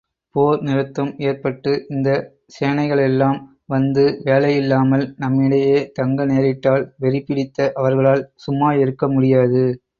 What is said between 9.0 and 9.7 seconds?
முடியாது.